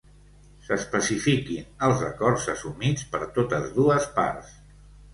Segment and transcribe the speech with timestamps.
[0.67, 4.61] S'especifiquin els acords assumits per totes dues parts.